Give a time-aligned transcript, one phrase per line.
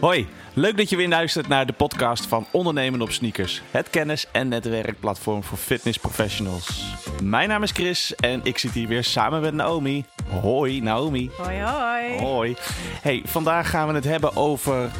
[0.00, 3.62] Hoi, leuk dat je weer luistert naar de podcast van Ondernemen op Sneakers.
[3.70, 6.94] Het kennis- en netwerkplatform voor fitness professionals.
[7.22, 10.04] Mijn naam is Chris en ik zit hier weer samen met Naomi.
[10.40, 11.30] Hoi Naomi.
[11.36, 12.18] Hoi, hoi.
[12.18, 12.56] Hoi.
[13.02, 14.90] Hey, vandaag gaan we het hebben over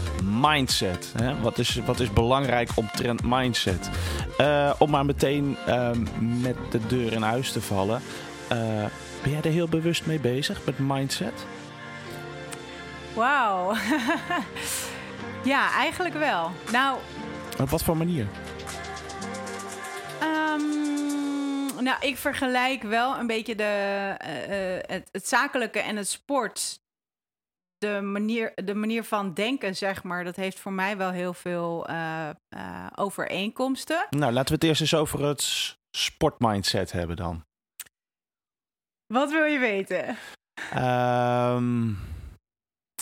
[0.41, 1.13] mindset.
[1.17, 1.41] Hè?
[1.41, 3.91] Wat, is, wat is belangrijk omtrent mindset?
[4.41, 8.03] Uh, om maar meteen uh, met de deur in huis te vallen.
[8.53, 8.59] Uh,
[9.23, 11.47] ben jij er heel bewust mee bezig met mindset?
[13.15, 13.75] Wauw.
[15.45, 16.51] ja, eigenlijk wel.
[16.73, 16.99] Nou.
[17.59, 18.27] Op wat voor manier?
[20.23, 26.81] Um, nou, ik vergelijk wel een beetje de, uh, het, het, zakelijke en het sport.
[27.79, 31.91] De manier, de manier van denken, zeg maar, dat heeft voor mij wel heel veel
[31.91, 32.31] uh,
[32.95, 34.07] overeenkomsten.
[34.11, 37.45] Nou, laten we het eerst eens over het sportmindset hebben dan.
[39.07, 40.17] Wat wil je weten?
[40.77, 41.99] Um,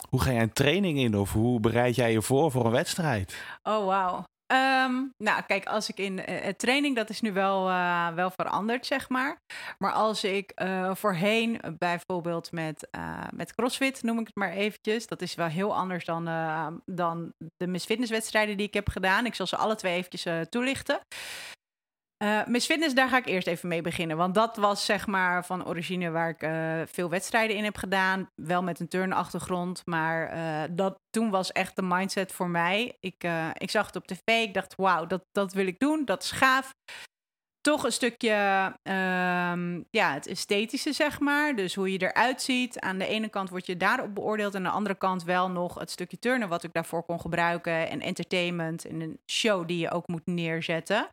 [0.08, 3.36] hoe ga jij een training in of hoe bereid jij je voor voor een wedstrijd?
[3.62, 4.24] Oh, wauw.
[4.52, 8.86] Um, nou, kijk, als ik in uh, training, dat is nu wel, uh, wel veranderd,
[8.86, 9.36] zeg maar.
[9.78, 10.52] Maar als ik
[10.92, 12.88] voorheen, bijvoorbeeld met,
[13.34, 15.06] met CrossFit, noem ik het maar eventjes.
[15.06, 16.24] Dat is wel heel anders dan,
[16.84, 19.27] dan de Miss Fitness wedstrijden die ik heb gedaan.
[19.27, 21.00] Ik zal ze alle twee eventjes toelichten.
[22.24, 24.16] Uh, daar ga ik eerst even mee beginnen.
[24.16, 28.30] Want dat was zeg maar van origine waar ik uh, veel wedstrijden in heb gedaan.
[28.34, 29.83] Wel met een turnachtergrond.
[29.84, 32.96] Maar uh, dat, toen was echt de mindset voor mij.
[33.00, 34.27] Ik, ik zag het op tv.
[34.27, 36.05] Ik dacht, wauw, dat, dat wil ik doen.
[36.05, 36.74] Dat is gaaf
[37.61, 38.33] toch een stukje
[38.83, 41.56] um, ja, het esthetische, zeg maar.
[41.56, 42.81] Dus hoe je eruit ziet.
[42.81, 44.55] Aan de ene kant word je daarop beoordeeld.
[44.55, 47.89] En aan de andere kant wel nog het stukje turnen wat ik daarvoor kon gebruiken.
[47.89, 51.09] En entertainment en een show die je ook moet neerzetten.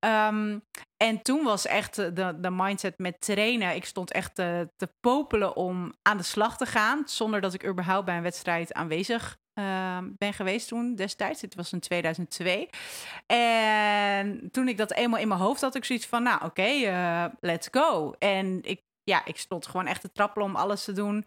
[0.00, 0.62] Um,
[0.96, 3.74] en toen was echt de, de mindset met trainen.
[3.74, 7.02] Ik stond echt te, te popelen om aan de slag te gaan.
[7.04, 11.40] Zonder dat ik überhaupt bij een wedstrijd aanwezig uh, ben geweest toen destijds.
[11.40, 12.68] Het was in 2002.
[13.26, 17.24] En toen ik dat eenmaal in mijn hoofd had, ik zoiets van, nou oké, uh,
[17.40, 18.14] let's go.
[18.18, 21.26] En ik, ja, ik stond gewoon echt te trappelen om alles te doen.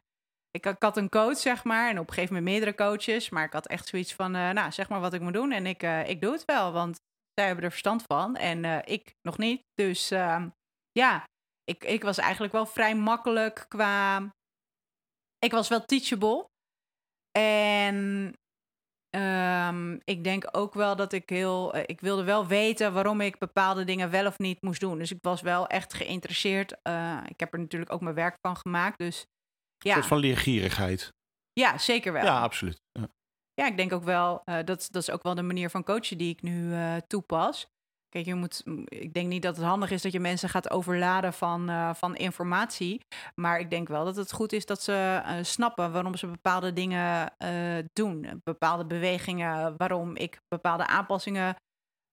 [0.52, 3.30] Ik, had een coach, zeg maar, en op een gegeven moment meerdere coaches.
[3.30, 5.52] Maar ik had echt zoiets van, uh, nou, zeg maar wat ik moet doen.
[5.52, 7.00] En ik, uh, ik doe het wel, want
[7.34, 8.36] zij hebben er verstand van.
[8.36, 9.62] En ik nog niet.
[9.74, 10.46] Dus uh,
[10.92, 11.24] ja,
[11.64, 14.18] ik, ik was eigenlijk wel vrij makkelijk qua.
[15.40, 16.51] Ik was wel teachable.
[17.32, 18.36] En
[19.16, 21.76] um, ik denk ook wel dat ik heel.
[21.76, 24.98] Uh, ik wilde wel weten waarom ik bepaalde dingen wel of niet moest doen.
[24.98, 26.76] Dus ik was wel echt geïnteresseerd.
[26.84, 28.98] Uh, ik heb er natuurlijk ook mijn werk van gemaakt.
[28.98, 29.26] Dus
[29.78, 29.90] ja.
[29.90, 31.14] Een soort van leergierigheid.
[31.54, 32.24] Ja, zeker wel.
[32.24, 32.82] Ja, absoluut.
[32.92, 33.08] Ja,
[33.54, 34.42] ja ik denk ook wel.
[34.46, 36.76] Uh, dat, dat is ook wel de manier van coachen die ik nu
[37.08, 37.68] toepas.
[38.12, 41.34] Kijk, je moet, ik denk niet dat het handig is dat je mensen gaat overladen
[41.34, 43.02] van, uh, van informatie.
[43.36, 46.74] Maar ik denk wel dat het goed is dat ze uh, snappen waarom ze bepaalde
[46.74, 48.42] dingen uh, doen.
[48.44, 51.56] Bepaalde bewegingen, waarom ik bepaalde aanpassingen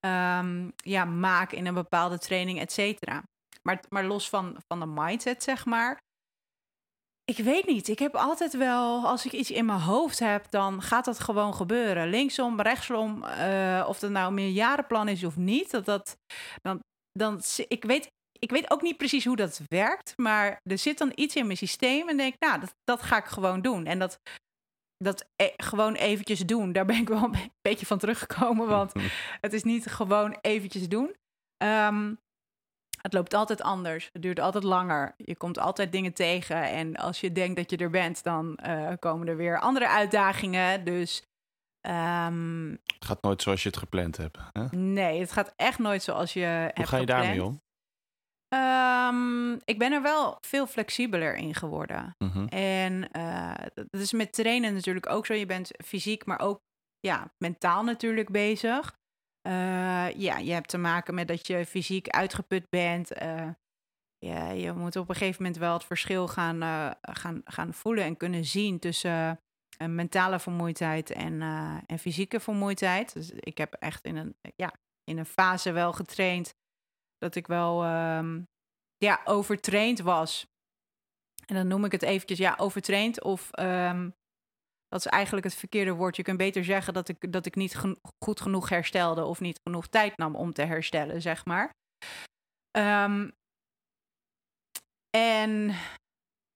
[0.07, 3.23] um, ja, maak in een bepaalde training, et cetera.
[3.63, 5.99] Maar, maar los van, van de mindset, zeg maar.
[7.29, 7.89] Ik weet niet.
[7.89, 11.55] Ik heb altijd wel, als ik iets in mijn hoofd heb, dan gaat dat gewoon
[11.55, 12.09] gebeuren.
[12.09, 15.71] Linksom, rechtsom, uh, of dat nou een meerjarenplan is of niet.
[15.71, 16.19] Dat, dat,
[16.63, 16.81] dan,
[17.13, 21.13] dan, ik, weet, ik weet ook niet precies hoe dat werkt, maar er zit dan
[21.15, 23.87] iets in mijn systeem en denk ik, nou, dat, dat ga ik gewoon doen.
[23.87, 24.21] En dat,
[24.97, 28.93] dat e gewoon eventjes doen, daar ben ik wel een beetje van teruggekomen, want
[29.41, 31.17] het is niet gewoon eventjes doen.
[31.65, 32.19] Um,
[33.03, 34.09] het loopt altijd anders.
[34.13, 35.15] Het duurt altijd langer.
[35.17, 36.63] Je komt altijd dingen tegen.
[36.63, 40.85] En als je denkt dat je er bent, dan uh, komen er weer andere uitdagingen.
[40.85, 41.23] Dus.
[41.89, 44.39] Um, het gaat nooit zoals je het gepland hebt.
[44.53, 44.77] Hè?
[44.77, 47.09] Nee, het gaat echt nooit zoals je Hoe hebt ga je gepland.
[47.09, 47.61] daarmee om?
[48.55, 52.15] Um, ik ben er wel veel flexibeler in geworden.
[52.19, 52.49] Mm -hmm.
[52.49, 55.35] En uh, dat is met trainen natuurlijk ook zo.
[55.35, 56.61] Je bent fysiek, maar ook
[57.01, 58.97] ja, mentaal natuurlijk bezig.
[59.49, 63.23] Uh, ja, je hebt te maken met dat je fysiek uitgeput bent.
[63.23, 63.49] Uh,
[64.19, 68.05] ja, je moet op een gegeven moment wel het verschil gaan, uh, gaan, gaan voelen
[68.05, 69.41] en kunnen zien tussen
[69.87, 71.43] mentale vermoeidheid en,
[71.87, 73.13] en fysieke vermoeidheid.
[73.13, 74.73] Dus ik heb echt in een, ja,
[75.05, 76.55] in een fase wel getraind
[77.19, 77.85] dat ik wel
[78.17, 78.49] um,
[78.97, 80.47] ja, overtraind was.
[81.47, 84.15] En dan noem ik het eventjes ja, overtraind of um,
[84.89, 86.17] dat is eigenlijk het verkeerde woord.
[86.17, 87.77] Je kunt beter zeggen dat ik, dat ik niet
[88.25, 91.71] goed genoeg herstelde of niet genoeg tijd nam om te herstellen, zeg maar.
[92.79, 93.33] Um,
[95.11, 95.75] en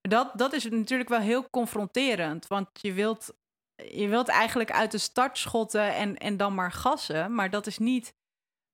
[0.00, 3.34] dat, dat is natuurlijk wel heel confronterend, want je wilt,
[3.75, 7.78] je wilt eigenlijk uit de start schotten en, en dan maar gassen, maar dat is
[7.78, 8.14] niet.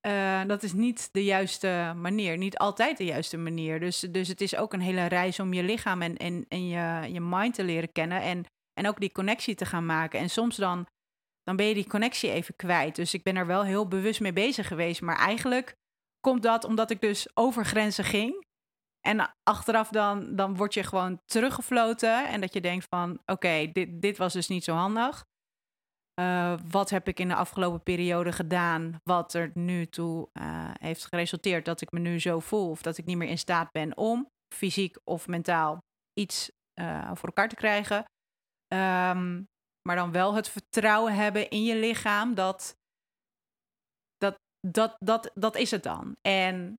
[0.06, 2.36] Uh, dat is niet de juiste manier.
[2.36, 3.80] Niet altijd de juiste manier.
[3.80, 7.12] Dus, dus het is ook een hele reis om je lichaam en, en, en je,
[7.12, 8.22] je mind te leren kennen.
[8.22, 8.44] En
[8.78, 10.20] en ook die connectie te gaan maken.
[10.20, 10.86] En soms dan,
[11.42, 12.96] dan ben je die connectie even kwijt.
[12.96, 15.00] Dus ik ben er wel heel bewust mee bezig geweest.
[15.00, 15.76] Maar eigenlijk
[16.20, 18.46] komt dat omdat ik dus over grenzen ging.
[19.00, 22.28] En achteraf dan, dan word je gewoon teruggefloten.
[22.28, 25.24] En dat je denkt van, oké, dit, dit was dus niet zo handig.
[26.20, 31.06] Uh, wat heb ik in de afgelopen periode gedaan, wat er nu toe uh, heeft
[31.06, 33.96] geresulteerd dat ik me nu zo voel of dat ik niet meer in staat ben
[33.96, 35.78] om fysiek of mentaal
[36.12, 38.04] iets uh, voor elkaar te krijgen.
[38.74, 39.48] Um,
[39.82, 42.76] maar dan wel het vertrouwen hebben in je lichaam dat
[44.16, 46.16] dat, dat, dat, dat is het dan.
[46.20, 46.78] En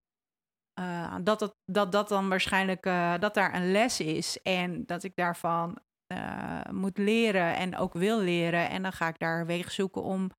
[1.23, 2.83] dat, het, dat dat dan waarschijnlijk
[3.19, 5.79] dat daar een les is en dat ik daarvan
[6.13, 8.69] uh, moet leren en ook wil leren.
[8.69, 10.31] En dan ga ik daar wegen zoeken om,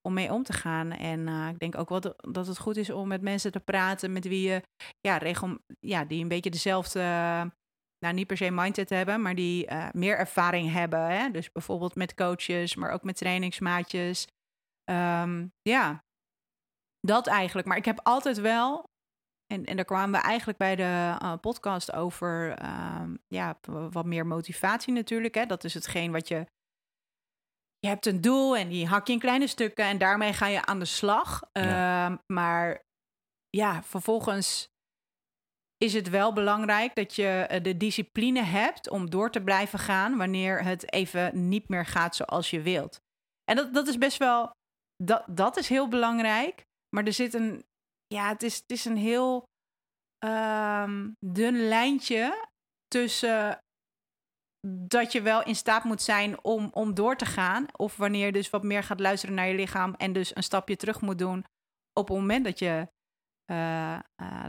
[0.00, 0.90] om mee om te gaan.
[0.90, 4.24] En ik denk ook wel dat het goed is om met mensen te praten met
[4.24, 4.62] wie je,
[5.00, 7.00] ja, regel, ja die een beetje dezelfde,
[7.98, 11.10] nou niet per se mindset hebben, maar die uh, meer ervaring hebben.
[11.10, 11.30] Hè?
[11.30, 14.26] Dus bijvoorbeeld met coaches, maar ook met trainingsmaatjes.
[14.90, 16.04] Um, ja,
[17.00, 17.66] dat eigenlijk.
[17.66, 18.84] Maar ik heb altijd wel
[19.46, 23.58] en, en daar kwamen we eigenlijk bij de uh, podcast over uh, ja,
[23.90, 25.34] wat meer motivatie natuurlijk.
[25.34, 25.46] Hè?
[25.46, 26.46] Dat is hetgeen wat je.
[27.78, 30.64] Je hebt een doel en die hak je in kleine stukken en daarmee ga je
[30.64, 31.42] aan de slag.
[31.52, 32.10] Ja.
[32.10, 32.84] Uh, maar
[33.48, 34.68] ja, vervolgens
[35.76, 40.16] is het wel belangrijk dat je eh, de discipline hebt om door te blijven gaan
[40.16, 43.00] wanneer het even niet meer gaat zoals je wilt.
[43.44, 44.50] En dat, dat is best wel.
[44.96, 46.62] Dat, dat is heel belangrijk.
[46.96, 47.64] Maar er zit een
[48.06, 49.44] ja, het is, het is een heel
[50.24, 52.48] um, dun lijntje
[52.88, 53.58] tussen
[54.88, 57.66] dat je wel in staat moet zijn om, om door te gaan.
[57.72, 60.76] Of wanneer je dus wat meer gaat luisteren naar je lichaam en dus een stapje
[60.76, 61.44] terug moet doen
[61.92, 62.88] op het moment dat je,
[63.50, 64.44] uh, uh,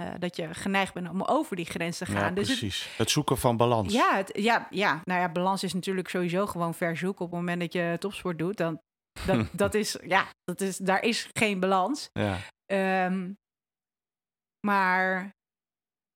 [0.00, 2.24] uh, dat je geneigd bent om over die grens te gaan.
[2.24, 2.84] Ja, dus precies.
[2.84, 3.92] Het, het, zoeken van balans.
[3.92, 7.24] Ja, het, ja, ja, nou ja, balans is natuurlijk sowieso gewoon verzoeken.
[7.24, 8.80] Op het moment dat je topsport doet, dan
[9.26, 12.10] dat, dat is, ja, dat is, daar is geen balans.
[12.12, 12.38] Ja.
[13.06, 13.38] Um,
[14.66, 15.36] maar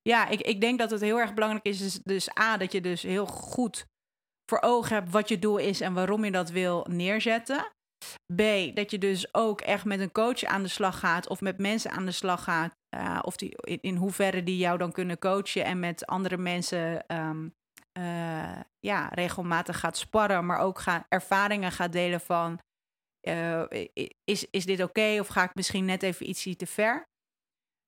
[0.02, 1.78] ja, ik, ik denk dat het heel erg belangrijk is.
[1.78, 3.86] Dus, dus A, dat je dus heel goed
[4.44, 7.72] voor ogen hebt wat je doel is en waarom je dat wil neerzetten.
[8.34, 8.40] B,
[8.74, 11.90] dat je dus ook echt met een coach aan de slag gaat of met mensen
[11.90, 12.74] aan de slag gaat.
[12.96, 17.04] Uh, of die, in, in, hoeverre die jou dan kunnen coachen en met andere mensen
[17.16, 17.54] um,
[17.98, 22.60] uh, ja, regelmatig gaat sparren, maar ook ga, ervaringen gaat delen van
[23.28, 23.62] uh,
[24.24, 27.08] is, is dit oké okay, of ga ik misschien net even ietsje te ver?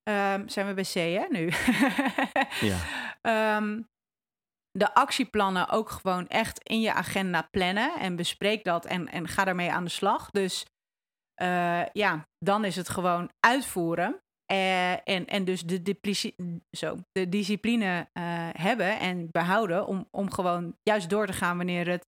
[0.08, 1.50] Um, zijn we bij C, hè, nu?
[2.70, 3.56] ja.
[3.56, 3.88] Um,
[4.80, 9.44] de actieplannen ook gewoon echt in je agenda plannen en bespreek dat en, en ga
[9.44, 10.30] daarmee aan de slag.
[10.30, 10.66] Dus
[11.92, 14.24] ja, dan is het gewoon uitvoeren.
[14.52, 16.35] Uh, en, en dus de, de,
[16.70, 21.88] zo, de discipline uh, hebben en behouden om, om gewoon juist door te gaan wanneer
[21.88, 22.06] het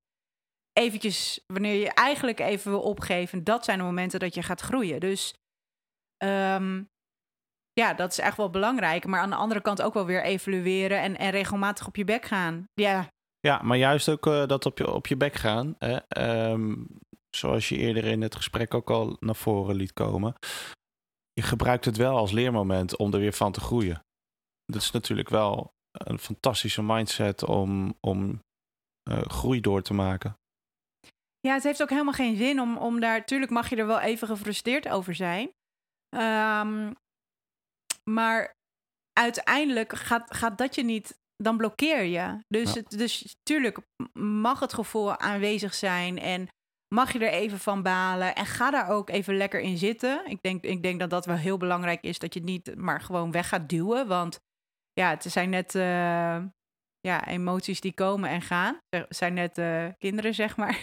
[0.72, 3.44] eventjes, wanneer je eigenlijk even wil opgeven.
[3.44, 5.00] Dat zijn de momenten dat je gaat groeien.
[5.00, 5.34] Dus
[6.24, 6.88] um,
[7.72, 9.06] ja, dat is echt wel belangrijk.
[9.06, 12.24] Maar aan de andere kant ook wel weer evalueren en, en regelmatig op je bek
[12.24, 12.68] gaan.
[12.74, 13.08] Ja,
[13.40, 15.74] ja maar juist ook uh, dat op je, op je bek gaan.
[15.78, 15.98] Hè?
[16.50, 16.86] Um,
[17.30, 20.34] zoals je eerder in het gesprek ook al naar voren liet komen.
[21.36, 24.04] Je gebruikt het wel als leermoment om er weer van te groeien.
[24.64, 28.42] Dat is natuurlijk wel een fantastische mindset om, om
[29.10, 30.38] uh, groei door te maken.
[31.40, 33.26] Ja, het heeft ook helemaal geen zin om, om daar.
[33.26, 35.50] Tuurlijk mag je er wel even gefrustreerd over zijn.
[36.16, 36.94] Um,
[38.10, 38.54] maar
[39.12, 42.38] uiteindelijk gaat, gaat dat je niet, dan blokkeer je.
[42.48, 42.80] Dus, ja.
[42.80, 43.78] het, dus tuurlijk
[44.18, 46.48] mag het gevoel aanwezig zijn en
[46.88, 50.22] mag je er even van balen en ga daar ook even lekker in zitten.
[50.26, 53.30] Ik denk, ik denk dat dat wel heel belangrijk is, dat je niet maar gewoon
[53.30, 54.06] weg gaat duwen.
[54.06, 54.40] Want
[54.92, 56.38] ja, het zijn net uh,
[57.00, 58.78] ja, emoties die komen en gaan.
[58.88, 60.78] Er zijn net uh, kinderen, zeg maar.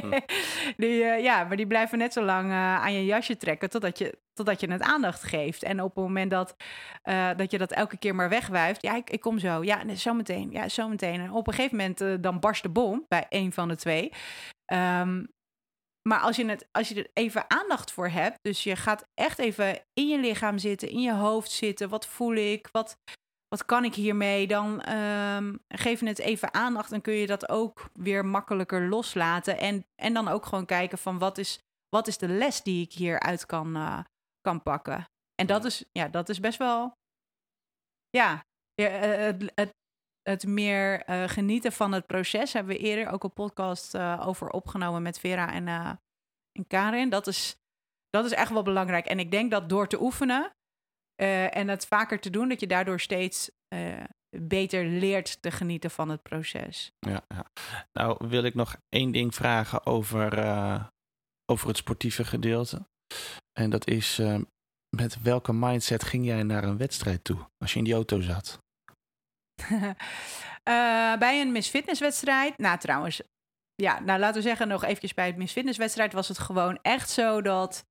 [0.00, 0.10] Hm.
[0.82, 4.18] die, uh, ja, maar die blijven net zo lang aan je jasje trekken totdat je,
[4.32, 5.62] totdat je het aandacht geeft.
[5.62, 6.56] En op het moment dat,
[7.36, 10.14] dat je dat elke keer maar wegwuift, ja, ik, ik kom zo, ja, nee, zo
[10.14, 11.20] meteen, ja, zo meteen.
[11.20, 14.12] En op een gegeven moment dan barst de bom bij een van de twee.
[14.72, 15.36] Um,
[16.08, 19.38] maar als je, het, als je er even aandacht voor hebt, dus je gaat echt
[19.38, 22.98] even in je lichaam zitten, in je hoofd zitten, wat voel ik, wat,
[23.48, 27.48] wat kan ik hiermee, dan um, geef je het even aandacht en kun je dat
[27.48, 29.58] ook weer makkelijker loslaten.
[29.58, 32.92] En, en dan ook gewoon kijken van wat is, wat is de les die ik
[32.92, 34.00] hieruit kan, uh,
[34.40, 35.04] kan pakken.
[35.34, 36.92] En dat is, ja, dat is best wel.
[38.10, 39.74] Ja, het, het,
[40.28, 44.50] het meer uh, genieten van het proces hebben we eerder ook een podcast uh, over
[44.50, 45.92] opgenomen met Vera en, uh,
[46.52, 47.08] en Karin.
[47.08, 47.56] Dat is,
[48.10, 49.06] dat is echt wel belangrijk.
[49.06, 50.52] En ik denk dat door te oefenen
[51.50, 53.50] en het vaker te doen, dat je daardoor steeds
[54.36, 56.92] beter leert te genieten van het proces.
[56.98, 57.50] Ja, ja.
[57.92, 60.32] nou wil ik nog één ding vragen over
[61.50, 62.86] over het sportieve gedeelte.
[63.52, 64.20] En dat is,
[64.96, 68.58] met welke mindset ging jij naar een wedstrijd toe als je in die auto zat?
[69.70, 69.92] Uh,
[71.24, 73.20] bij een Miss Fitness wedstrijd, nou trouwens,
[73.74, 76.78] ja, nou laten we zeggen nog eventjes bij het Miss Fitness wedstrijd was het gewoon
[76.82, 77.86] echt zo dat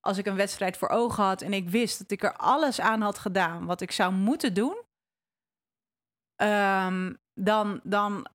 [0.00, 3.00] als ik een wedstrijd voor ogen had en ik wist dat ik er alles aan
[3.00, 4.76] had gedaan wat ik zou moeten doen,
[6.42, 8.26] um, dan, dan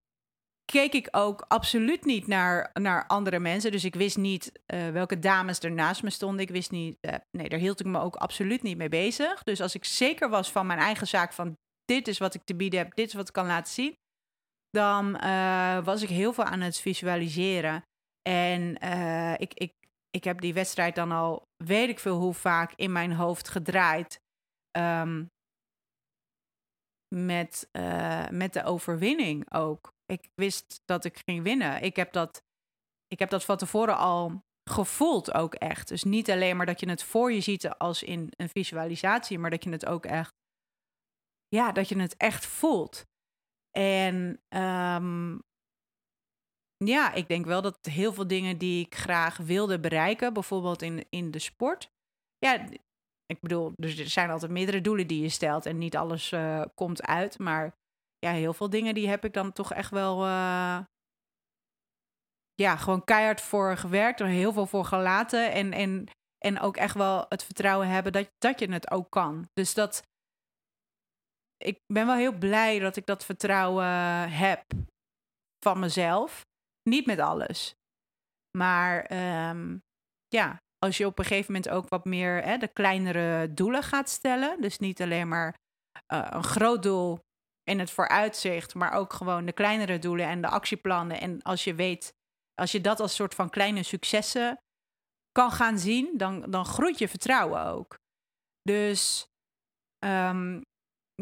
[0.72, 3.72] keek ik ook absoluut niet naar, naar andere mensen.
[3.72, 6.42] Dus ik wist niet uh, welke dames er naast me stonden.
[6.42, 9.44] Ik wist niet, uh, nee, daar hield ik me ook absoluut niet mee bezig.
[9.44, 11.58] Dus als ik zeker was van mijn eigen zaak, van
[11.90, 13.98] dit is wat ik te bieden heb, dit is wat ik kan laten zien,
[14.70, 17.82] dan uh, was ik heel veel aan het visualiseren.
[18.22, 18.76] En
[19.38, 19.74] ik, ik,
[20.10, 24.20] ik heb die wedstrijd dan al, weet ik veel hoe vaak, in mijn hoofd gedraaid.
[24.78, 25.28] Um,
[27.16, 27.70] met,
[28.32, 31.82] met de overwinning ook ik wist dat ik ging winnen.
[31.82, 32.44] Ik heb dat,
[33.08, 35.88] ik heb dat van tevoren al gevoeld ook echt.
[35.88, 39.50] Dus niet alleen maar dat je het voor je ziet als in een visualisatie, maar
[39.50, 40.34] dat je het ook echt,
[41.50, 43.06] ja, dat je het echt voelt.
[43.72, 45.42] En um,
[46.86, 51.06] ja, ik denk wel dat heel veel dingen die ik graag wilde bereiken, bijvoorbeeld in,
[51.10, 51.90] in de sport.
[52.38, 52.68] Ja,
[53.26, 57.02] ik bedoel, er zijn altijd meerdere doelen die je stelt en niet alles uh, komt
[57.02, 57.40] uit.
[57.40, 57.78] Maar
[58.18, 60.26] ja, heel veel dingen die heb ik dan toch echt wel.
[60.26, 60.80] Uh,
[62.54, 65.52] ja, gewoon keihard voor gewerkt, er heel veel voor gelaten.
[65.52, 69.50] En, en, en ook echt wel het vertrouwen hebben dat, dat je het ook kan.
[69.54, 70.08] Dus dat.
[71.64, 73.86] Ik ben wel heel blij dat ik dat vertrouwen
[74.32, 74.64] heb
[75.66, 76.46] van mezelf.
[76.90, 77.74] Niet met alles.
[78.58, 79.12] Maar
[79.50, 79.82] um,
[80.28, 84.10] ja, als je op een gegeven moment ook wat meer hè, de kleinere doelen gaat
[84.10, 84.62] stellen.
[84.62, 85.56] Dus niet alleen maar
[86.14, 87.20] uh, een groot doel
[87.64, 91.22] in het vooruitzicht, maar ook gewoon de kleinere doelen en de actieplannen.
[91.22, 92.14] En als je weet,
[92.54, 94.58] als je dat als soort van kleine successen
[95.32, 97.98] kan gaan zien, dan, dan groeit je vertrouwen ook.
[98.62, 99.28] Dus
[100.06, 100.62] um,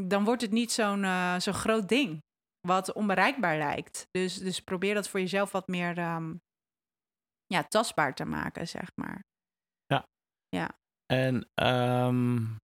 [0.01, 2.19] dan wordt het niet zo'n uh, zo'n groot ding,
[2.67, 4.07] wat onbereikbaar lijkt.
[4.11, 6.39] Dus, dus probeer dat voor jezelf wat meer um,
[7.45, 9.21] ja, tastbaar te maken, zeg maar.
[9.85, 10.03] Ja.
[10.49, 10.77] Ja.
[11.05, 12.55] En um,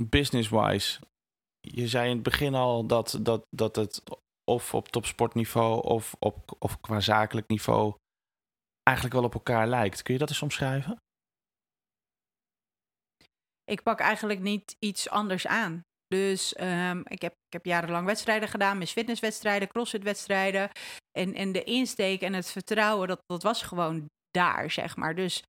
[0.00, 1.00] business-wise,
[1.60, 4.02] je zei in het begin al dat, dat, dat het
[4.44, 7.94] of op topsportniveau of, op, of qua zakelijk niveau
[8.82, 10.02] eigenlijk wel op elkaar lijkt.
[10.02, 10.96] Kun je dat eens omschrijven?
[13.64, 15.82] Ik pak eigenlijk niet iets anders aan.
[16.12, 20.70] Dus um, ik, heb, ik heb jarenlang wedstrijden gedaan, mis fitnesswedstrijden, crossfitwedstrijden.
[21.18, 25.14] En, en de insteek en het vertrouwen, dat, dat was gewoon daar, zeg maar.
[25.14, 25.42] Dus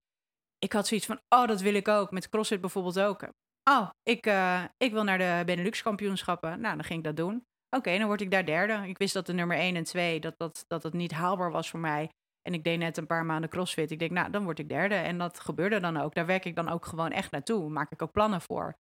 [0.58, 2.12] ik had zoiets van, oh, dat wil ik ook.
[2.12, 3.28] Met CrossFit bijvoorbeeld ook.
[3.70, 6.62] Oh, ik, uh, ik wil naar de Benelux kampioenschappen.
[6.62, 7.44] Nou, dan ging ik dat doen.
[7.76, 8.88] Oké, dan word ik daar derde.
[8.88, 11.70] Ik wist dat de nummer 1 en 2, dat, dat, dat het niet haalbaar was
[11.70, 12.10] voor mij.
[12.42, 13.92] En ik deed net een paar maanden crossfit.
[13.92, 14.96] Ik denk, nou, dan word ik derde.
[14.96, 16.14] En dat gebeurde dan ook.
[16.14, 17.70] Daar werk ik dan ook gewoon echt naartoe.
[17.70, 18.76] Maak ik ook plannen voor.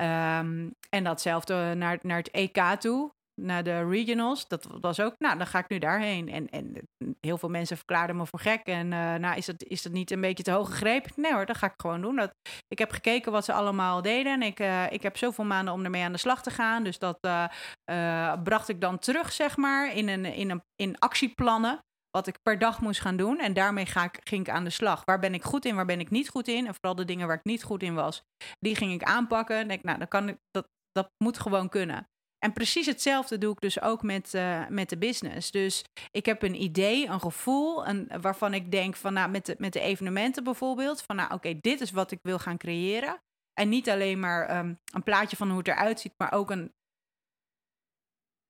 [0.00, 4.48] Um, en datzelfde naar, naar het EK toe naar de regionals.
[4.48, 6.28] Dat was ook, nou, dan ga ik nu daarheen.
[6.28, 6.88] En, en
[7.20, 8.66] heel veel mensen verklaarden me voor gek.
[8.66, 11.12] En uh, nou, is dat, is dat niet een beetje te hoog gegrepen?
[11.16, 12.16] Nee hoor, dat ga ik gewoon doen.
[12.16, 12.34] Dat,
[12.68, 14.32] ik heb gekeken wat ze allemaal deden.
[14.32, 16.84] En ik, uh, ik heb zoveel maanden om ermee aan de slag te gaan.
[16.84, 21.78] Dus dat uh, bracht ik dan terug, zeg maar, in, een, in, een, in actieplannen.
[22.16, 23.38] Wat ik per dag moest gaan doen.
[23.38, 25.04] En daarmee ga ik, ging ik aan de slag.
[25.04, 26.66] Waar ben ik goed in, waar ben ik niet goed in?
[26.66, 28.22] En vooral de dingen waar ik niet goed in was,
[28.58, 29.56] die ging ik aanpakken.
[29.56, 32.08] En denk, nou, dan kan ik, dat, dat moet gewoon kunnen.
[32.38, 35.50] En precies hetzelfde doe ik dus ook met, uh, met de business.
[35.50, 39.54] Dus ik heb een idee, een gevoel, een, waarvan ik denk van nou, met de,
[39.58, 43.18] met de evenementen bijvoorbeeld, van nou oké, dit is wat ik wil gaan creëren.
[43.60, 46.72] En niet alleen maar um, een plaatje van hoe het eruit ziet, maar ook een,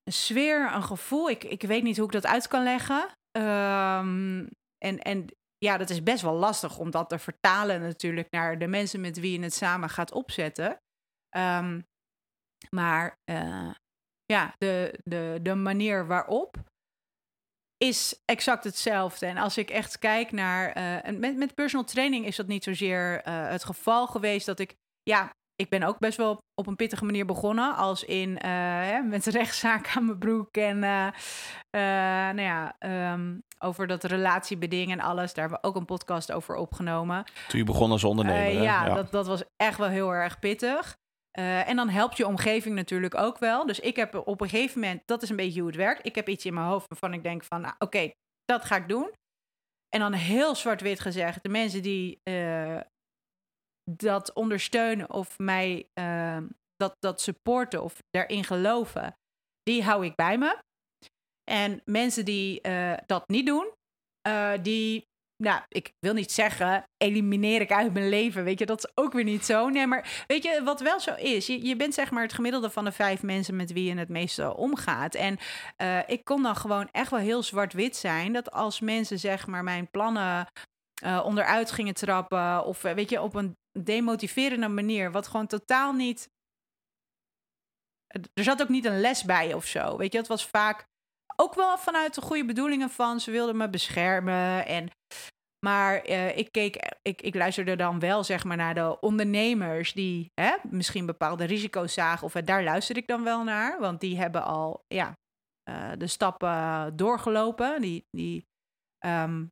[0.03, 1.29] een sfeer, een gevoel.
[1.29, 3.15] Ik, ik weet niet hoe ik dat uit kan leggen.
[3.37, 5.25] Um, en, en
[5.57, 9.19] ja, dat is best wel lastig om dat te vertalen natuurlijk naar de mensen met
[9.19, 10.81] wie je het samen gaat opzetten.
[11.37, 11.87] Um,
[12.69, 13.71] maar uh,
[14.25, 16.57] ja, de, de, de manier waarop
[17.77, 19.25] is exact hetzelfde.
[19.25, 20.77] En als ik echt kijk naar.
[20.77, 24.75] Uh, met, met personal training is dat niet zozeer uh, het geval geweest dat ik.
[25.03, 27.75] Ja, ik ben ook best wel op een pittige manier begonnen.
[27.75, 30.57] Als in uh, hè, met rechtszaak aan mijn broek.
[30.57, 32.75] En nou ja,
[33.13, 35.33] um, over dat relatiebeding en alles.
[35.33, 37.23] Daar hebben we ook een podcast over opgenomen.
[37.47, 38.61] Toen je begon als ondernemer.
[38.61, 40.97] ja, ja, Dat, dat was echt wel heel erg pittig.
[41.31, 43.65] En dan helpt je omgeving natuurlijk ook wel.
[43.65, 46.05] Dus ik heb op een gegeven moment, dat is een beetje hoe het werkt.
[46.05, 48.75] Ik heb iets in mijn hoofd waarvan ik denk van, nou, oké, okay, dat ga
[48.75, 49.11] ik doen.
[49.89, 52.79] En dan heel zwart-wit gezegd, de mensen die uh,
[53.89, 56.37] dat ondersteunen of mij uh,
[56.75, 59.15] dat, dat supporten of daarin geloven,
[59.63, 60.57] die hou ik bij me.
[61.51, 62.61] En mensen die
[63.05, 63.71] dat niet doen,
[64.61, 65.07] die
[65.43, 68.43] nou, ik wil niet zeggen, elimineer ik uit mijn leven.
[68.43, 69.69] Weet je, dat is ook weer niet zo.
[69.69, 72.69] Nee, maar weet je, wat wel zo is, je, je bent zeg maar het gemiddelde
[72.69, 75.15] van de vijf mensen met wie je het meeste omgaat.
[75.15, 75.37] En
[75.81, 78.33] uh, ik kon dan gewoon echt wel heel zwart-wit zijn.
[78.33, 80.47] Dat als mensen zeg maar mijn plannen
[81.23, 82.65] onderuit gingen trappen.
[82.65, 85.11] Of weet je, op een demotiverende manier.
[85.11, 86.29] Wat gewoon totaal niet.
[88.33, 89.97] Er zat ook niet een les bij of zo.
[89.97, 90.85] Weet je, het was vaak
[91.35, 94.65] ook wel vanuit de goede bedoelingen van ze wilden me beschermen.
[94.65, 94.89] En,
[95.65, 100.31] maar uh, ik, keek, ik, ik luisterde dan wel zeg maar naar de ondernemers die
[100.33, 102.25] hè, misschien bepaalde risico's zagen.
[102.25, 103.79] Of daar luister ik dan wel naar.
[103.79, 105.17] Want die hebben al ja,
[105.69, 107.81] uh, de stappen doorgelopen.
[107.81, 108.45] Die, die,
[109.05, 109.51] um,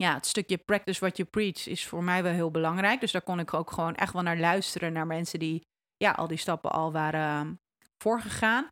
[0.00, 3.00] ja, het stukje practice what you preach is voor mij wel heel belangrijk.
[3.00, 4.92] Dus daar kon ik ook gewoon echt wel naar luisteren.
[4.92, 5.62] Naar mensen die
[5.96, 7.58] ja, al die stappen al waren um,
[8.02, 8.68] voorgegaan.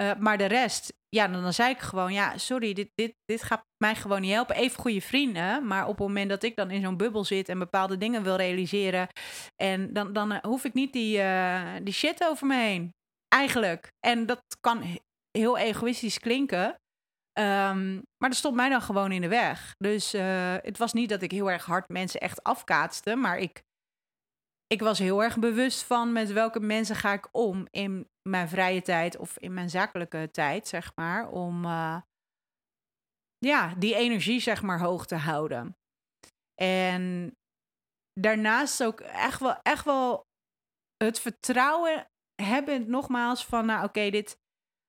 [0.00, 3.42] Uh, maar de rest, ja, dan, dan zei ik gewoon, ja, sorry, dit, dit, dit
[3.42, 4.56] gaat mij gewoon niet helpen.
[4.56, 7.58] Even goede vrienden, maar op het moment dat ik dan in zo'n bubbel zit en
[7.58, 9.08] bepaalde dingen wil realiseren,
[9.56, 12.92] en dan, dan uh, hoef ik niet die, uh, die shit over me heen.
[13.28, 13.92] Eigenlijk.
[14.06, 14.82] En dat kan
[15.30, 16.74] heel egoïstisch klinken.
[17.38, 19.74] Um, maar dat stond mij dan gewoon in de weg.
[19.76, 23.62] Dus uh, het was niet dat ik heel erg hard mensen echt afkaatste, maar ik,
[24.66, 28.82] ik was heel erg bewust van met welke mensen ga ik om in mijn vrije
[28.82, 32.00] tijd of in mijn zakelijke tijd, zeg maar, om uh,
[33.38, 35.76] ja, die energie, zeg maar, hoog te houden.
[36.54, 37.36] En
[38.20, 40.26] daarnaast ook echt wel, echt wel
[40.96, 42.10] het vertrouwen
[42.42, 44.38] hebben, nogmaals, van, nou oké, dit,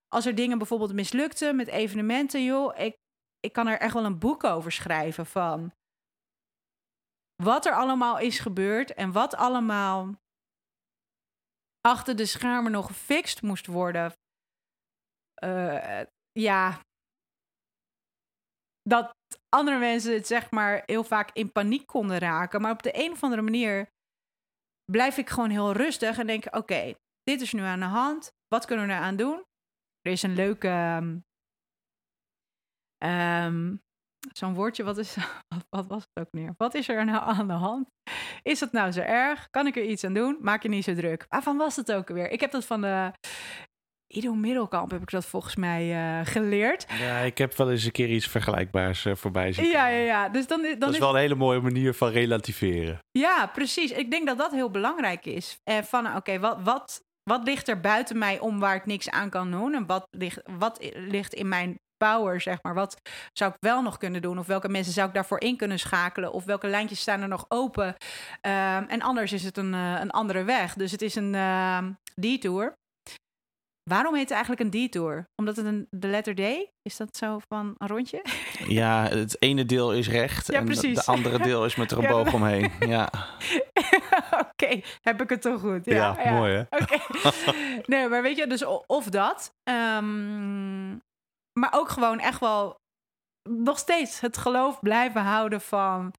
[0.10, 2.98] als er dingen bijvoorbeeld mislukten met evenementen, joh, ik,
[3.40, 5.74] ik kan er echt wel een boek over schrijven van
[7.44, 10.16] wat er allemaal is gebeurd en wat allemaal
[11.82, 14.14] achter de schermen nog gefixt moest worden.
[15.44, 16.02] Uh,
[16.32, 16.80] ja.
[18.82, 19.12] Dat
[19.50, 22.62] andere mensen het zeg maar heel vaak in paniek konden raken.
[22.62, 23.90] Maar op de een of andere manier
[24.92, 28.32] blijf ik gewoon heel rustig en denk: oké, dit is nu aan de hand.
[28.48, 29.44] Wat kunnen we eraan doen?
[30.02, 30.68] Er is een leuke.
[31.02, 31.26] Um,
[33.10, 33.82] um,
[34.34, 35.16] Zo'n woordje, wat, is,
[35.76, 36.54] wat was het ook meer?
[36.58, 37.88] Wat is er nou aan de hand?
[38.42, 39.50] Is het nou zo erg?
[39.50, 40.38] Kan ik er iets aan doen?
[40.42, 41.26] Maak je niet zo druk.
[41.30, 42.32] Waarvan was het ook weer?
[42.32, 43.12] Ik heb dat van de
[44.08, 46.86] Ido Middelkamp, heb ik dat volgens mij uh, geleerd.
[47.00, 49.66] Ja, ik heb wel eens een keer iets vergelijkbaars uh, voorbij zien.
[49.66, 50.30] Ja, ja, ja.
[50.30, 53.00] Dus dan, dan dat is, is wel een hele mooie manier van relativeren.
[53.12, 53.92] Ja, precies.
[53.92, 55.60] Ik denk dat dat heel belangrijk is.
[55.64, 59.10] En van, oké, okay, wat, wat, wat ligt er buiten mij om waar ik niks
[59.10, 59.74] aan kan doen?
[59.74, 62.74] En wat ligt, wat ligt in mijn power, zeg maar.
[62.74, 63.02] Wat
[63.34, 64.40] zou ik wel nog kunnen doen?
[64.40, 66.32] Of welke mensen zou ik daarvoor in kunnen schakelen?
[66.32, 67.88] Of welke lijntjes staan er nog open?
[67.88, 67.94] Um,
[68.88, 70.74] en anders is het een, uh, een andere weg.
[70.74, 71.84] Dus het is een uh,
[72.16, 72.78] detour.
[73.90, 75.30] Waarom heet het eigenlijk een detour?
[75.36, 76.70] Omdat het een, de letter D?
[76.82, 78.22] Is dat zo van een rondje?
[78.68, 80.96] Ja, het ene deel is recht ja, en precies.
[80.96, 82.72] de andere deel is met er een ja, boog omheen.
[82.88, 83.10] Ja.
[84.32, 84.84] Oké, okay.
[85.02, 85.86] heb ik het toch goed?
[85.86, 86.32] Ja, ja, ja.
[86.32, 86.62] mooi hè?
[86.62, 87.82] Okay.
[87.86, 89.54] nee, maar weet je, dus of dat.
[89.70, 91.02] Um,
[91.60, 92.76] maar ook gewoon echt wel
[93.50, 96.14] nog steeds het geloof blijven houden van...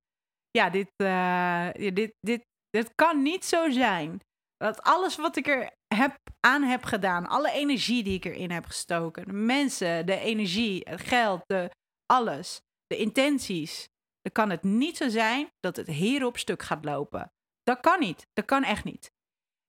[0.51, 4.21] Ja, dit, uh, dit, dit, dit kan niet zo zijn.
[4.65, 8.65] Dat alles wat ik er heb, aan heb gedaan, alle energie die ik erin heb
[8.65, 9.27] gestoken...
[9.27, 11.71] de mensen, de energie, het geld, de,
[12.07, 13.89] alles, de intenties...
[14.21, 17.33] dan kan het niet zo zijn dat het hier op stuk gaat lopen.
[17.63, 18.27] Dat kan niet.
[18.33, 19.11] Dat kan echt niet.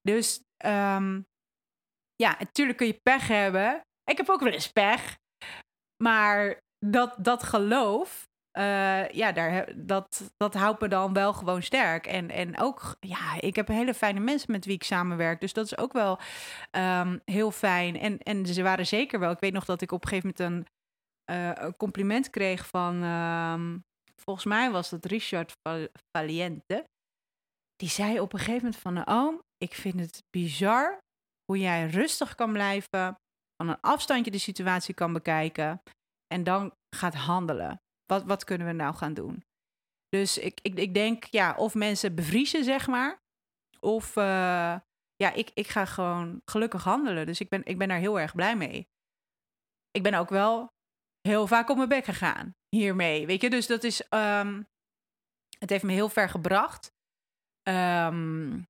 [0.01, 1.25] Dus um,
[2.15, 3.81] ja, natuurlijk kun je pech hebben.
[4.03, 5.17] Ik heb ook wel eens pech.
[6.03, 8.27] Maar dat, dat geloof,
[8.57, 12.07] uh, ja, daar, dat, dat houdt me dan wel gewoon sterk.
[12.07, 15.39] En, en ook, ja, ik heb hele fijne mensen met wie ik samenwerk.
[15.39, 16.19] Dus dat is ook wel
[16.71, 17.99] um, heel fijn.
[17.99, 19.31] En, en ze waren zeker wel.
[19.31, 20.67] Ik weet nog dat ik op een gegeven moment
[21.25, 23.83] een, een compliment kreeg van, um,
[24.21, 25.53] volgens mij was dat Richard
[26.15, 26.89] Valiente.
[27.75, 30.97] Die zei op een gegeven moment van, oh, ik vind het bizar
[31.45, 33.15] hoe jij rustig kan blijven
[33.55, 35.81] van een afstandje de situatie kan bekijken
[36.27, 37.81] en dan gaat handelen.
[38.11, 39.45] Wat, wat kunnen we nou gaan doen?
[40.09, 43.21] Dus ik, ik, ik denk, ja, of mensen bevriezen, zeg maar.
[43.79, 44.23] Of uh,
[45.15, 47.25] ja, ik, ik ga gewoon gelukkig handelen.
[47.25, 48.89] Dus ik ben, ik ben daar heel erg blij mee.
[49.91, 50.73] Ik ben ook wel
[51.21, 53.25] heel vaak op mijn bek gegaan hiermee.
[53.25, 54.03] Weet je, dus dat is.
[54.09, 54.67] Um,
[55.59, 56.93] het heeft me heel ver gebracht.
[57.69, 58.67] Um,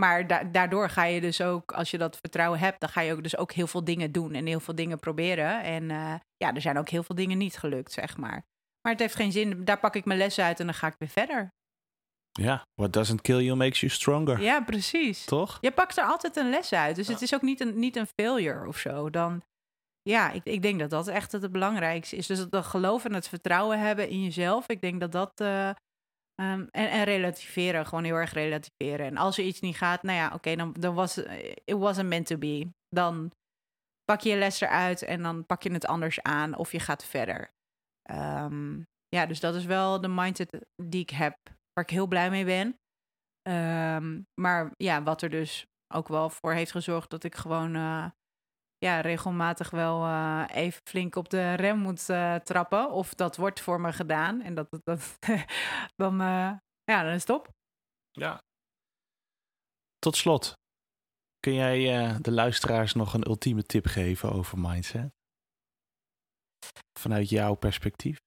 [0.00, 3.12] maar da daardoor ga je dus ook, als je dat vertrouwen hebt, dan ga je
[3.12, 5.62] ook dus ook heel veel dingen doen en heel veel dingen proberen.
[5.62, 8.44] En uh, ja, er zijn ook heel veel dingen niet gelukt, zeg maar.
[8.80, 9.64] Maar het heeft geen zin.
[9.64, 11.48] Daar pak ik mijn les uit en dan ga ik weer verder.
[12.30, 14.40] Ja, what doesn't kill you makes you stronger.
[14.40, 15.24] Ja, precies.
[15.24, 15.58] Toch?
[15.60, 16.96] Je pakt er altijd een les uit.
[16.96, 17.12] Dus ja.
[17.12, 19.10] het is ook niet een, niet een failure of zo.
[19.10, 19.42] Dan,
[20.02, 22.26] ja, ik, ik denk dat dat echt het belangrijkste is.
[22.26, 24.68] Dus het geloof en het vertrouwen hebben in jezelf.
[24.68, 25.40] Ik denk dat dat.
[25.40, 25.70] Uh,
[26.42, 29.06] en, en relativeren, gewoon heel erg relativeren.
[29.06, 31.18] En als er iets niet gaat, nou ja, oké, dan, dan was
[31.64, 32.70] it wasn't meant to be.
[32.88, 33.32] Dan
[34.04, 37.04] pak je je les eruit en dan pak je het anders aan of je gaat
[37.04, 37.54] verder.
[38.10, 41.38] Um, ja, dus dat is wel de mindset die ik heb,
[41.72, 42.78] waar ik heel blij mee ben.
[43.48, 48.06] Um, maar ja, wat er dus ook wel voor heeft gezorgd dat ik gewoon uh,
[48.78, 52.90] ja, regelmatig wel uh, even flink op de rem moet uh, trappen.
[52.90, 54.40] Of dat wordt voor me gedaan.
[54.42, 55.16] En dat, dat, dat
[56.02, 56.18] dan,
[56.84, 57.48] ja, dan is het op.
[58.10, 58.42] Ja.
[59.98, 60.52] Tot slot,
[61.40, 65.10] kun jij de luisteraars nog een ultieme tip geven over mindset?
[66.98, 68.18] Vanuit jouw perspectief?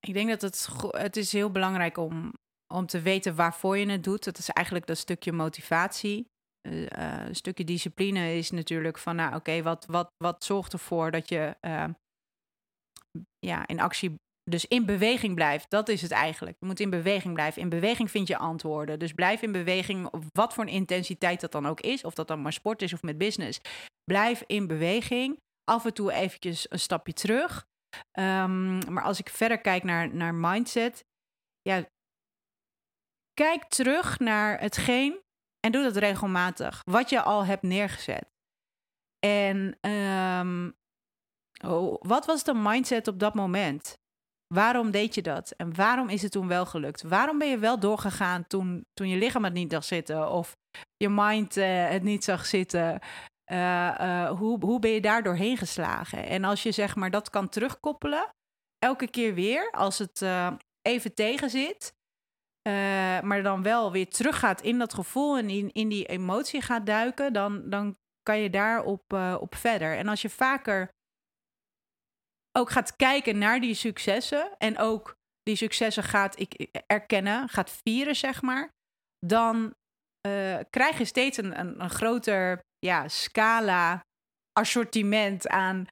[0.00, 2.32] Ik denk dat het, het is heel belangrijk om,
[2.74, 4.24] om te weten waarvoor je het doet.
[4.24, 6.26] Dat is eigenlijk dat stukje motivatie.
[6.70, 11.28] Uh, een stukje discipline is natuurlijk van, nou oké, wat, wat, wat zorgt ervoor dat
[11.28, 11.84] je uh,
[13.38, 14.14] ja, in actie,
[14.50, 15.70] dus in beweging blijft.
[15.70, 16.56] Dat is het eigenlijk.
[16.60, 17.62] Je moet in beweging blijven.
[17.62, 18.98] In beweging vind je antwoorden.
[18.98, 22.04] Dus blijf in beweging, wat voor een intensiteit dat dan ook is.
[22.04, 23.60] Of dat dan maar sport is of met business.
[24.04, 25.40] Blijf in beweging.
[25.64, 27.66] Af en toe eventjes een stapje terug.
[28.18, 31.04] Um, maar als ik verder kijk naar, naar mindset,
[31.60, 31.86] ja,
[33.32, 35.20] kijk terug naar hetgeen
[35.60, 36.82] en doe dat regelmatig.
[36.84, 38.28] Wat je al hebt neergezet.
[39.18, 40.76] En um,
[41.64, 43.98] oh, wat was de mindset op dat moment?
[44.54, 45.50] Waarom deed je dat?
[45.50, 47.02] En waarom is het toen wel gelukt?
[47.02, 50.30] Waarom ben je wel doorgegaan toen, toen je lichaam het niet zag zitten?
[50.30, 50.56] Of
[50.96, 53.00] je mind uh, het niet zag zitten?
[53.52, 56.26] Uh, uh, hoe, hoe ben je daar doorheen geslagen?
[56.26, 58.28] En als je zeg maar dat kan terugkoppelen,
[58.78, 60.24] elke keer weer, als het
[60.82, 61.92] even tegen zit,
[63.22, 67.32] maar dan wel weer teruggaat in dat gevoel en in, in die emotie gaat duiken,
[67.32, 69.96] dan, dan kan je daarop op verder.
[69.96, 70.88] En als je vaker
[72.58, 78.16] ook gaat kijken naar die successen en ook die successen gaat ik, erkennen, gaat vieren,
[78.16, 78.68] zeg maar,
[79.26, 79.74] dan
[80.70, 84.04] krijg je steeds een, een, groter ja, scala,
[84.52, 85.86] assortiment aan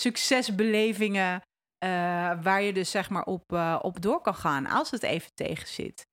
[0.00, 1.42] succesbelevingen.
[1.84, 5.30] Uh, waar je dus zeg maar op, uh, op door kan gaan als het even
[5.34, 6.06] tegen zit.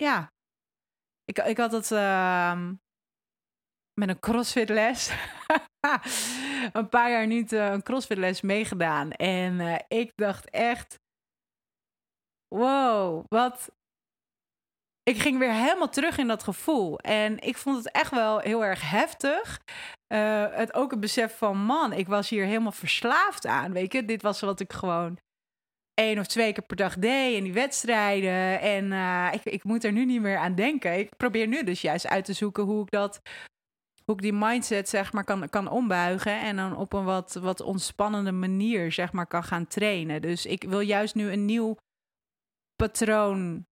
[0.00, 0.32] Ja,
[1.24, 2.70] ik, ik had het uh,
[4.00, 5.10] met een crossfit les.
[6.72, 9.10] een paar jaar niet uh, een crossfit les meegedaan.
[9.10, 10.98] En ik dacht echt,
[12.48, 13.70] wow, wat
[15.02, 16.98] ik ging weer helemaal terug in dat gevoel.
[16.98, 19.60] En ik vond het echt wel heel erg heftig.
[20.12, 23.72] Uh, het ook het besef van, man, ik was hier helemaal verslaafd aan.
[23.72, 25.18] Weet je, dit was wat ik gewoon
[26.00, 28.60] één of twee keer per dag deed in die wedstrijden.
[28.60, 30.98] En uh, ik, ik moet er nu niet meer aan denken.
[30.98, 33.20] Ik probeer nu dus juist uit te zoeken hoe ik dat
[34.04, 37.60] hoe ik die mindset zeg maar kan, kan ombuigen en dan op een wat, wat
[37.60, 40.22] ontspannende manier zeg maar kan gaan trainen.
[40.22, 41.76] Dus ik wil juist nu een nieuw
[42.76, 43.66] patroon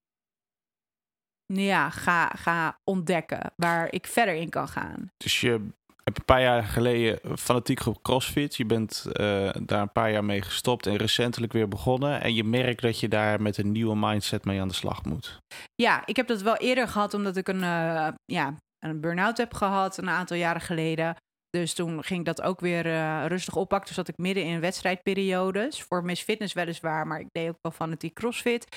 [1.46, 5.10] ja, ga, ga ontdekken waar ik verder in kan gaan.
[5.16, 5.68] Dus je
[6.08, 8.56] hebt een paar jaar geleden fanatiek op CrossFit.
[8.56, 12.20] Je bent uh, daar een paar jaar mee gestopt en recentelijk weer begonnen.
[12.20, 15.38] En je merkt dat je daar met een nieuwe mindset mee aan de slag moet.
[15.74, 19.54] Ja, ik heb dat wel eerder gehad omdat ik een, uh, ja, een burn-out heb
[19.54, 21.16] gehad een aantal jaren geleden.
[21.50, 23.86] Dus toen ging ik dat ook weer uh, rustig oppakken.
[23.86, 25.82] Toen zat ik midden in wedstrijdperiodes.
[25.82, 28.76] Voor Miss Fitness weliswaar, maar ik deed ook wel fanatiek CrossFit.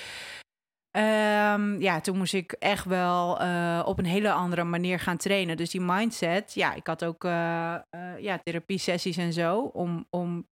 [0.98, 5.58] Um, ja, toen moest ik echt wel uh, op een hele andere manier gaan trainen.
[5.58, 7.80] Dus die mindset, ja, ik had ook uh,
[8.18, 10.48] ja, therapie-sessies en zo om, om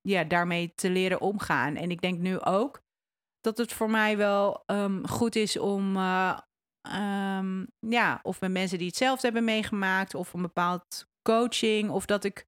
[0.00, 1.76] ja, daarmee te leren omgaan.
[1.76, 2.82] En ik denk nu ook
[3.40, 5.96] dat het voor mij wel um, goed is om,
[6.96, 12.24] um, ja, of met mensen die hetzelfde hebben meegemaakt, of een bepaald coaching, of dat
[12.24, 12.46] ik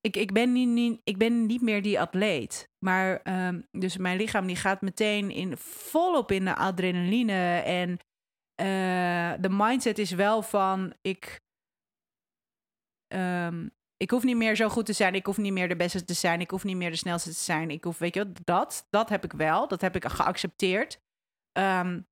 [0.00, 2.68] ik, ik, ben niet, ik ben niet meer die atleet.
[2.84, 7.60] Maar um, dus mijn lichaam die gaat meteen in, volop in de adrenaline.
[7.60, 11.40] En uh, de mindset is wel van ik.
[13.14, 15.14] Um, ik hoef niet meer zo goed te zijn.
[15.14, 16.40] Ik hoef niet meer de beste te zijn.
[16.40, 17.70] Ik hoef niet meer de snelste te zijn.
[17.70, 19.68] Ik hoef, weet je, dat, dat heb ik wel.
[19.68, 21.00] Dat heb ik geaccepteerd.
[21.58, 22.08] Um,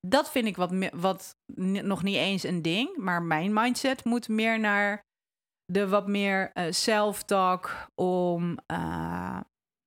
[0.00, 1.36] dat vind ik wat, wat
[1.82, 2.96] nog niet eens een ding.
[2.96, 5.05] Maar mijn mindset moet meer naar
[5.66, 9.40] de wat meer uh, self-talk om uh,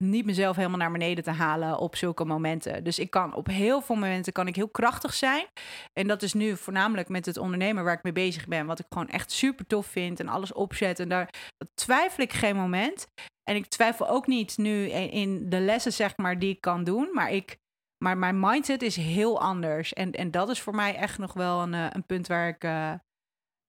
[0.03, 2.83] niet mezelf helemaal naar beneden te halen op zulke momenten.
[2.83, 5.45] Dus ik kan op heel veel momenten kan ik heel krachtig zijn.
[5.93, 8.65] En dat is nu voornamelijk met het ondernemen waar ik mee bezig ben.
[8.65, 10.99] Wat ik gewoon echt super tof vind en alles opzet.
[10.99, 11.33] En daar
[11.73, 13.07] twijfel ik geen moment.
[13.43, 17.09] En ik twijfel ook niet nu in de lessen, zeg maar, die ik kan doen.
[17.13, 17.57] Maar ik.
[18.03, 19.93] Maar mijn mindset is heel anders.
[19.93, 22.63] En, en dat is voor mij echt nog wel een, eh, een punt waar ik,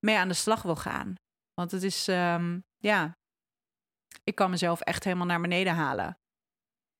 [0.06, 1.14] mee aan de slag wil gaan.
[1.60, 3.18] Want het is, ehm, ja,
[4.24, 6.18] ik kan mezelf echt helemaal naar beneden halen.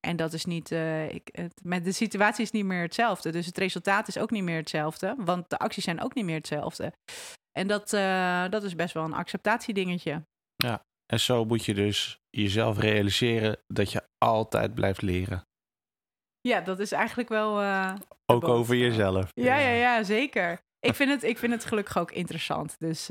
[0.01, 3.31] En dat is niet, uh, ik, het, met de situatie is niet meer hetzelfde.
[3.31, 5.15] Dus het resultaat is ook niet meer hetzelfde.
[5.19, 6.93] Want de acties zijn ook niet meer hetzelfde.
[7.53, 10.27] En dat, uh, dat is best wel een acceptatiedingetje.
[10.57, 15.47] Ja, en zo moet je dus jezelf realiseren dat je altijd blijft leren.
[16.41, 17.63] Ja, dat is eigenlijk wel.
[17.63, 17.95] Uh,
[18.27, 19.31] ook over jezelf.
[19.35, 20.61] Ja, ja, ja, zeker.
[20.81, 22.77] Ik vind het, ik vind het gelukkig ook interessant.
[22.79, 23.11] Dus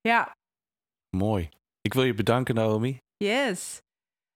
[0.00, 0.36] ja.
[1.10, 1.48] Mooi.
[1.80, 2.98] Ik wil je bedanken, Naomi.
[3.16, 3.82] Yes.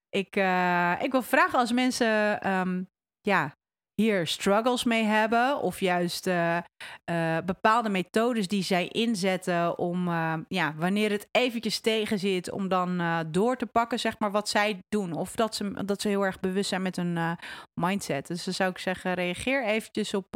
[0.08, 2.88] Ik, uh, ik wil vragen als mensen um,
[3.20, 3.56] ja,
[4.00, 5.60] hier struggles mee hebben.
[5.60, 11.80] Of juist uh, uh, bepaalde methodes die zij inzetten om, uh, ja, wanneer het eventjes
[11.80, 15.12] tegen zit, om dan door te pakken, zeg maar, wat zij doen.
[15.12, 17.38] Of dat ze, dat ze heel erg bewust zijn met hun
[17.80, 18.26] mindset.
[18.26, 20.26] Dus dan zou ik zeggen, reageer eventjes op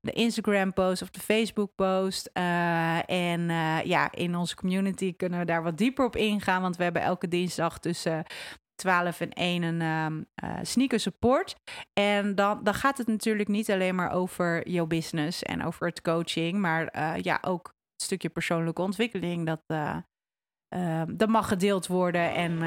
[0.00, 2.30] de Instagram post of de Facebook post.
[3.06, 3.48] en
[3.84, 7.28] ja, in onze community kunnen we daar wat dieper op ingaan, want we hebben elke
[7.28, 8.24] dinsdag tussen
[8.74, 11.56] 12 en 1 een um, uh, sneaker support.
[11.92, 16.00] En dan, dan gaat het natuurlijk niet alleen maar over jouw business en over het
[16.00, 19.46] coaching, maar uh, ja, ook het stukje persoonlijke ontwikkeling.
[19.46, 19.96] Dat, uh,
[21.08, 22.58] dat mag gedeeld worden en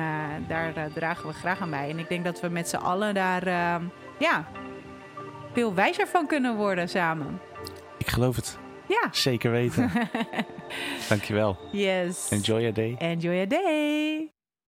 [0.47, 1.89] daar dragen we graag aan bij.
[1.89, 3.83] En ik denk dat we met z'n allen daar ehm,
[4.19, 4.47] ja,
[5.53, 7.39] veel wijzer van kunnen worden samen.
[7.97, 8.57] Ik geloof het.
[8.87, 9.07] Ja.
[9.11, 9.91] Zeker weten.
[11.09, 11.57] Dankjewel.
[11.71, 12.29] Yes.
[12.29, 12.95] Enjoy your day.
[12.97, 14.36] Enjoy your day.